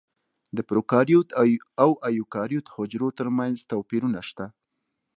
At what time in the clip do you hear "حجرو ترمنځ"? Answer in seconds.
2.75-3.55